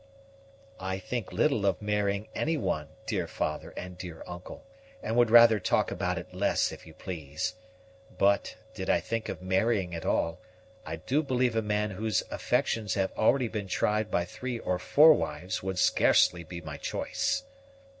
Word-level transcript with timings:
"I 0.79 0.97
think 0.97 1.31
little 1.31 1.63
of 1.63 1.79
marrying 1.79 2.27
any 2.33 2.57
one, 2.57 2.87
dear 3.05 3.27
father 3.27 3.71
and 3.77 3.99
dear 3.99 4.23
uncle, 4.25 4.65
and 5.03 5.15
would 5.15 5.29
rather 5.29 5.59
talk 5.59 5.91
about 5.91 6.17
it 6.17 6.33
less, 6.33 6.71
if 6.71 6.87
you 6.87 6.95
please. 6.95 7.53
But, 8.17 8.55
did 8.73 8.89
I 8.89 8.99
think 8.99 9.29
of 9.29 9.43
marrying 9.43 9.93
at 9.93 10.03
all, 10.03 10.39
I 10.87 10.95
do 10.95 11.21
believe 11.21 11.55
a 11.55 11.61
man 11.61 11.91
whose 11.91 12.23
affections 12.31 12.95
have 12.95 13.11
already 13.15 13.47
been 13.47 13.67
tried 13.67 14.09
by 14.09 14.25
three 14.25 14.57
or 14.57 14.79
four 14.79 15.13
wives 15.13 15.61
would 15.61 15.77
scarcely 15.77 16.43
be 16.43 16.61
my 16.61 16.77
choice." 16.77 17.43